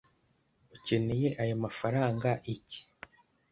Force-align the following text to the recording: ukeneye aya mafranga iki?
ukeneye 0.75 1.27
aya 1.41 1.55
mafranga 1.63 2.29
iki? 2.53 2.79